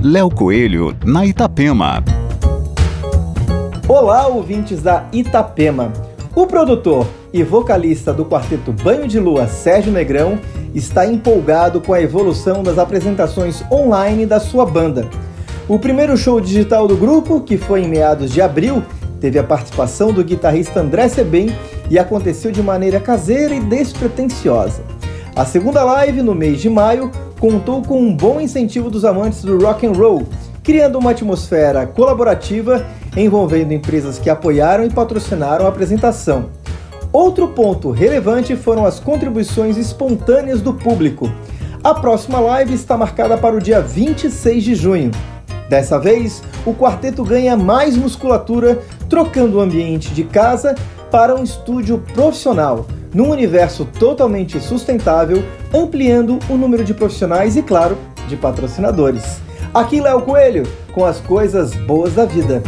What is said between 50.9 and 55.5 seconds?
para um estúdio profissional, num universo totalmente sustentável,